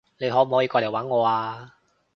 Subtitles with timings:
[0.17, 1.75] 你可唔可以過嚟搵我啊？